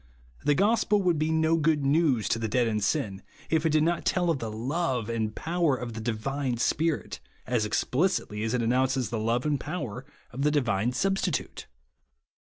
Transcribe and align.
The 0.43 0.55
gospel 0.55 1.03
would 1.03 1.19
be 1.19 1.29
no 1.29 1.57
good 1.57 1.85
news 1.85 2.27
to 2.29 2.39
the 2.39 2.47
dead 2.47 2.65
in 2.65 2.79
sin, 2.81 3.21
if 3.51 3.67
it 3.67 3.71
did 3.71 3.83
not 3.83 4.03
tell 4.03 4.31
of 4.31 4.39
the 4.39 4.49
love 4.49 5.11
and 5.11 5.35
power 5.35 5.75
of 5.77 5.93
the 5.93 6.01
divine 6.01 6.57
Spirit, 6.57 7.19
as 7.45 7.65
explicitly 7.67 8.41
as 8.41 8.55
it 8.55 8.63
announces 8.63 9.11
the 9.11 9.19
love 9.19 9.45
and 9.45 9.59
power 9.59 10.03
of 10.31 10.41
the 10.41 10.49
divine 10.49 10.91
Substitute. 10.91 11.67